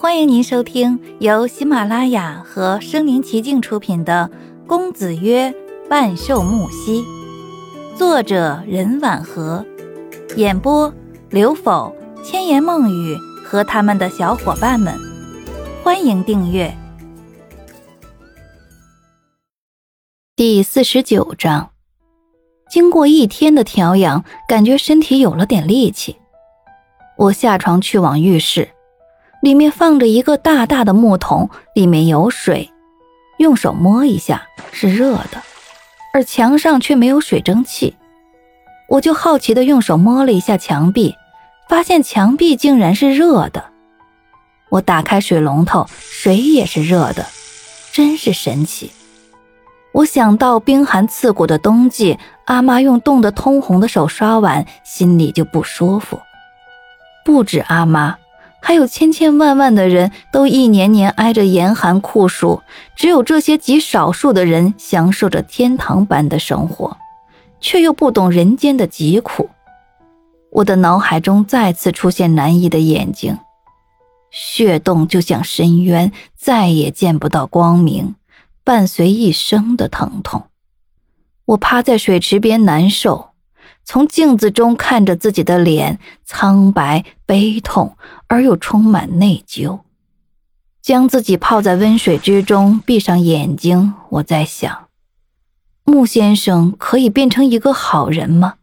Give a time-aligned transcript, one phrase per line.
[0.00, 4.30] 欢迎您收听由喜马拉雅和声临其境出品的
[4.68, 5.52] 《公子曰
[5.90, 7.02] 万寿木兮》，
[7.96, 9.66] 作者任婉和，
[10.36, 10.94] 演播
[11.30, 11.92] 刘否、
[12.22, 14.94] 千言梦语和他们的小伙伴们。
[15.82, 16.72] 欢迎订阅。
[20.36, 21.70] 第四十九章，
[22.70, 26.16] 经过一天的调养，感觉身体有了点力气。
[27.16, 28.68] 我下床去往浴室。
[29.40, 32.70] 里面放着一个大大的木桶，里面有水，
[33.38, 35.42] 用手摸一下是热的，
[36.12, 37.96] 而墙上却没有水蒸气。
[38.88, 41.14] 我就好奇的用手摸了一下墙壁，
[41.68, 43.64] 发现墙壁竟然是热的。
[44.70, 47.26] 我打开水龙头，水也是热的，
[47.92, 48.90] 真是神奇。
[49.92, 56.20] 我想到冰寒刺骨的冬季，阿妈用冻得通红的手刷碗，心里就不舒服。
[57.24, 58.16] 不止阿妈。
[58.68, 62.60] 还有千千万万的人都一年年挨着严寒酷暑，
[62.94, 66.98] 只有这些极少数的人享受着天堂般的生活，
[67.62, 69.48] 却又不懂人间的疾苦。
[70.50, 73.38] 我的脑海中再次出现南姨的眼睛，
[74.30, 78.16] 血洞就像深渊，再也见不到光明，
[78.64, 80.42] 伴随一生的疼痛。
[81.46, 83.30] 我趴在水池边难受。
[83.90, 89.80] 从镜子中看着自己的脸，苍白、悲痛而又充满内疚。
[90.82, 94.88] 将自己泡在温水之中，闭上眼睛，我在想：
[95.84, 98.56] 穆先生可以变成一个好人吗？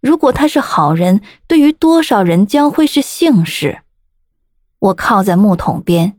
[0.00, 3.80] 如果他是好人，对于多少人将会是幸事？
[4.78, 6.16] 我靠在木桶边，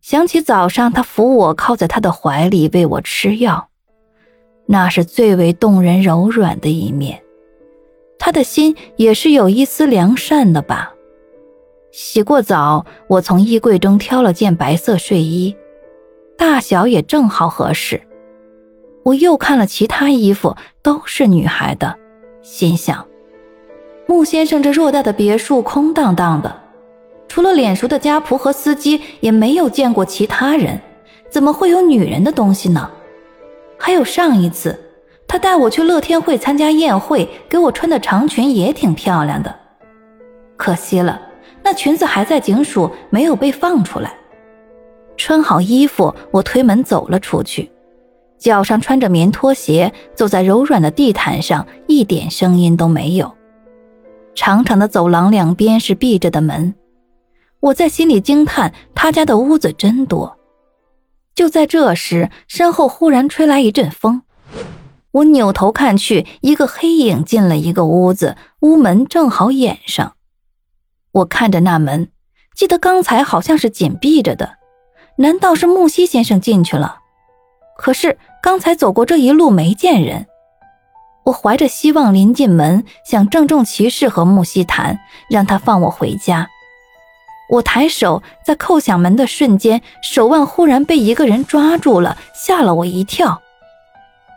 [0.00, 3.68] 想起早上他扶我靠在他的怀里喂我吃药，
[4.66, 7.22] 那是最为动人柔软的一面。
[8.24, 10.94] 他的心也是有一丝良善的吧。
[11.90, 15.56] 洗过澡，我从衣柜中挑了件白色睡衣，
[16.38, 18.00] 大小也正好合适。
[19.02, 21.98] 我又看了其他衣服，都是女孩的，
[22.42, 23.04] 心想：
[24.06, 26.62] 穆先生这偌大的别墅空荡荡的，
[27.26, 30.80] 除了脸熟的家仆和司机，也没有见过其他人，
[31.28, 32.88] 怎么会有女人的东西呢？
[33.76, 34.78] 还有上一次。
[35.32, 39.56] 他带我去乐天会参加宴会，给我穿的长裙也挺漂亮的，
[40.58, 41.18] 可惜了，
[41.62, 44.12] 那裙子还在警署，没有被放出来。
[45.16, 47.72] 穿好衣服，我推门走了出去，
[48.36, 53.32] 脚上穿着棉拖鞋，走在柔软的地毯上，一点声音都没有。
[54.34, 56.74] 长长的走廊两边是闭着的门，
[57.60, 60.36] 我在心里惊叹：他家的屋子真多。
[61.34, 64.20] 就在这时，身后忽然吹来一阵风。
[65.12, 70.14] 我扭头看去，一个黑影进了一个屋子，屋门正好掩上。
[71.12, 72.10] 我看着那门，
[72.56, 74.56] 记得刚才好像是紧闭着的，
[75.16, 76.96] 难道是木西先生进去了？
[77.76, 80.26] 可是刚才走过这一路没见人。
[81.24, 84.98] 我怀着希望临进门，想郑重其事和木西谈，
[85.28, 86.48] 让他放我回家。
[87.50, 93.42] 我抬手在扣响门的瞬间，手腕忽然被一个人抓住了，吓了我一跳。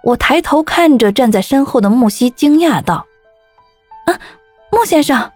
[0.05, 3.07] 我抬头看着站在身后的木西，惊讶道
[4.05, 4.19] ：“啊，
[4.71, 5.31] 穆先生。”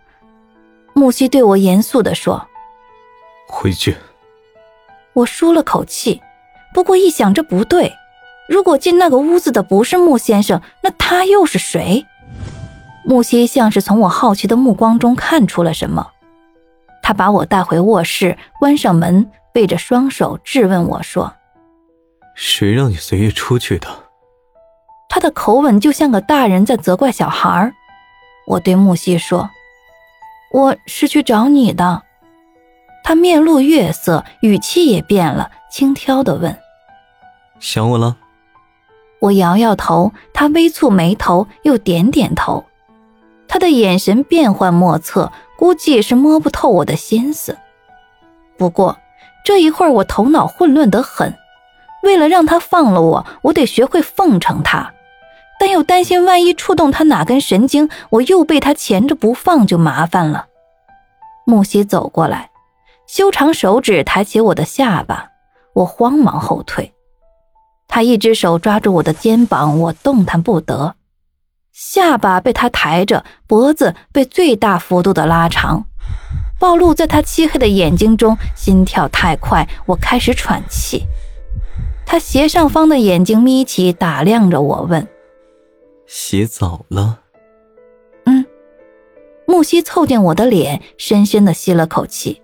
[0.93, 2.47] 木西对我严肃地说
[3.49, 3.97] ：“回去。”
[5.13, 6.21] 我舒了口气，
[6.71, 7.91] 不过一想这不对，
[8.47, 12.05] 如果进那个屋子的不是穆先生，那他又是谁？
[13.03, 16.11] 木西像是从我好奇的目光中看出了什么，
[17.01, 21.33] 他把我带回卧室，关上门，背着双手质问我说
[22.35, 23.87] ：“谁让你随意出去的？”
[25.09, 27.73] 他的口吻就像个大人在责怪小孩
[28.47, 29.49] 我对木西说
[30.53, 32.03] ：“我是去找你的。”
[33.03, 36.55] 他面露月色，语气也变了，轻佻的问
[37.59, 38.17] ：“想我了？”
[39.19, 42.63] 我摇摇头，他微蹙眉头，又点点头。
[43.47, 47.57] 他的眼神变幻莫测，估计是摸不透我的心思。
[48.57, 48.97] 不过
[49.43, 51.35] 这一会儿我头脑混乱得很，
[52.03, 54.93] 为了让他放了我，我得学会奉承他。
[55.59, 60.45] 但又担心，万一触动他哪根神经，我又被他钳着不放，就麻烦了。
[61.45, 62.49] 木西走过来，
[63.07, 65.29] 修长手指抬起我的下巴，
[65.73, 66.93] 我慌忙后退。
[67.87, 70.95] 他一只手抓住我的肩膀，我动弹不得。
[71.73, 75.85] 下巴被他抬着，脖子被最大幅度的拉长，
[76.59, 81.03] 暴露在他漆黑的眼睛中，心跳太快，我开始喘气。
[82.05, 85.07] 他斜上方的眼睛眯起，打量着我，问。
[86.11, 87.19] 洗澡了。
[88.25, 88.43] 嗯，
[89.45, 92.41] 木西凑近我的脸，深深的吸了口气。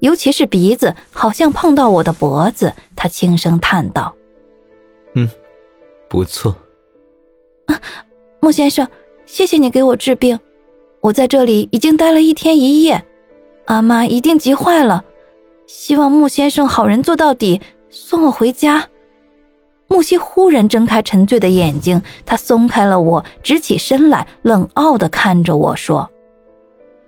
[0.00, 2.74] 尤其是鼻子，好像碰到我的脖子。
[2.96, 4.16] 他轻声叹道
[5.14, 5.30] ：“嗯，
[6.08, 6.56] 不错。”
[7.66, 7.80] 啊，
[8.40, 8.88] 穆先生，
[9.26, 10.36] 谢谢你给我治病。
[11.00, 13.04] 我在这里已经待了一天一夜，
[13.66, 15.04] 阿妈一定急坏了。
[15.68, 17.60] 希望穆先生好人做到底，
[17.90, 18.88] 送我回家。
[19.88, 26.08] 木西忽然睁开沉醉的眼睛，他松开了我，直起身来，冷傲地看着我说：“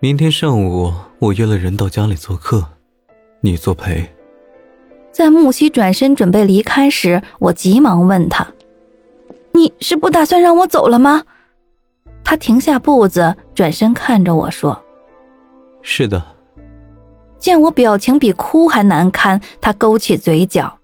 [0.01, 2.65] 明天上午我约了人到家里做客，
[3.43, 4.09] 你作陪。”
[5.13, 8.47] 在木西转身准备离开时，我急忙问他
[9.53, 11.23] ：“你是不打算让我走了吗？”
[12.25, 14.83] 他停下步子，转身看着我说
[15.83, 16.25] ：“是的。”
[17.39, 20.80] 见我表情比哭还难堪，他勾起嘴角。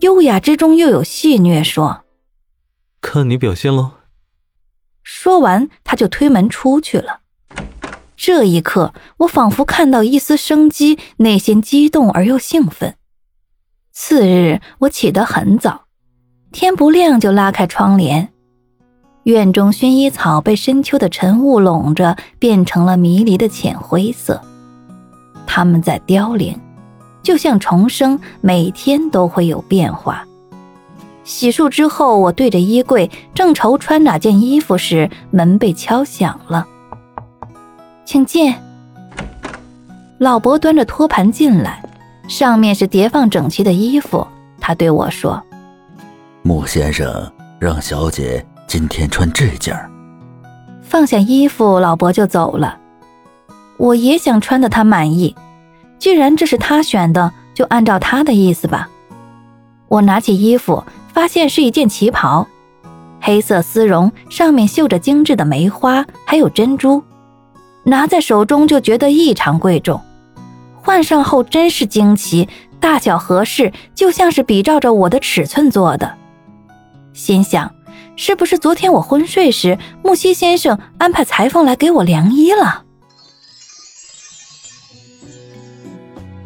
[0.00, 2.04] 优雅之中又有戏谑，说
[3.00, 3.92] ：“看你表现喽。”
[5.02, 7.20] 说完，他就推门出去了。
[8.16, 12.96] 这一刻，我仿佛看到一丝生机，内心激动而又兴奋。
[13.92, 15.84] 次日，我起得很早，
[16.52, 18.32] 天不亮就拉开窗帘。
[19.24, 24.40] 院中薰衣草被深秋的晨雾笼着，变成了迷离的浅灰色，
[25.46, 26.58] 它们在凋零。
[27.22, 30.26] 就像重生，每天都会有变化。
[31.24, 36.66] 洗漱之后，我对着衣柜，正愁穿哪件衣服时，门被敲响了。
[38.04, 38.54] 请进。
[40.18, 41.82] 老伯端着托盘进来，
[42.26, 44.26] 上面是叠放整齐的衣服。
[44.60, 45.40] 他对我说
[46.42, 47.08] ：“穆先生
[47.58, 49.74] 让小姐今天穿这件。”
[50.82, 52.76] 放下衣服，老伯就走了。
[53.76, 55.34] 我也想穿的他满意。
[56.00, 58.88] 既然这是他选的，就按照他的意思吧。
[59.86, 60.82] 我拿起衣服，
[61.12, 62.46] 发现是一件旗袍，
[63.20, 67.02] 黑色丝绒，上面绣着精致的梅花，还有珍珠。
[67.84, 70.00] 拿在手中就觉得异常贵重，
[70.80, 72.48] 换上后真是惊奇，
[72.78, 76.14] 大小合适，就像是比照着我的尺寸做的。
[77.12, 77.74] 心想，
[78.16, 82.84] 是不是昨天我昏睡时，木西先生安排裁缝来给我量衣了？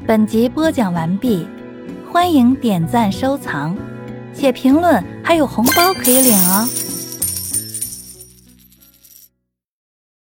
[0.06, 1.48] 本集播讲完毕，
[2.12, 3.74] 欢迎点赞收藏，
[4.34, 6.68] 写评论，还有红包可以领哦。